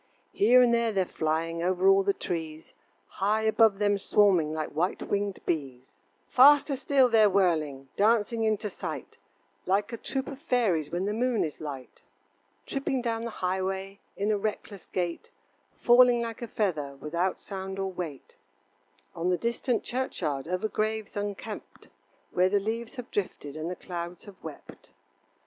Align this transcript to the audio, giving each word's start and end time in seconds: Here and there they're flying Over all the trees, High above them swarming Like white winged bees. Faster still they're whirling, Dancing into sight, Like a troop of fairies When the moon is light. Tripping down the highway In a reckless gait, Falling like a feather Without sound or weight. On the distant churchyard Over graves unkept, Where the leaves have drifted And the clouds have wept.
Here 0.33 0.63
and 0.63 0.73
there 0.73 0.91
they're 0.91 1.05
flying 1.05 1.61
Over 1.61 1.87
all 1.87 2.01
the 2.01 2.11
trees, 2.11 2.73
High 3.05 3.43
above 3.43 3.77
them 3.77 3.99
swarming 3.99 4.51
Like 4.51 4.69
white 4.69 5.03
winged 5.03 5.39
bees. 5.45 6.01
Faster 6.27 6.75
still 6.75 7.07
they're 7.07 7.29
whirling, 7.29 7.87
Dancing 7.95 8.43
into 8.43 8.67
sight, 8.67 9.19
Like 9.67 9.93
a 9.93 9.97
troop 9.97 10.25
of 10.27 10.39
fairies 10.41 10.89
When 10.89 11.05
the 11.05 11.13
moon 11.13 11.43
is 11.43 11.61
light. 11.61 12.01
Tripping 12.65 13.03
down 13.03 13.25
the 13.25 13.29
highway 13.29 13.99
In 14.17 14.31
a 14.31 14.39
reckless 14.39 14.87
gait, 14.87 15.29
Falling 15.79 16.19
like 16.23 16.41
a 16.41 16.47
feather 16.47 16.95
Without 16.99 17.39
sound 17.39 17.77
or 17.77 17.91
weight. 17.91 18.37
On 19.13 19.29
the 19.29 19.37
distant 19.37 19.83
churchyard 19.83 20.47
Over 20.47 20.67
graves 20.67 21.15
unkept, 21.15 21.89
Where 22.31 22.49
the 22.49 22.59
leaves 22.59 22.95
have 22.95 23.11
drifted 23.11 23.55
And 23.55 23.69
the 23.69 23.75
clouds 23.75 24.25
have 24.25 24.43
wept. 24.43 24.89